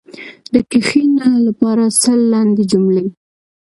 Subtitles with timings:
[0.53, 3.05] د “کښېنه” لپاره سل لنډې جملې: